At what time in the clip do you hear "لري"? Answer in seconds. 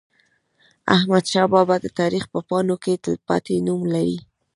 3.93-4.17